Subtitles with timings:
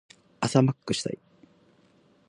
[0.39, 1.19] 朝マックしたい。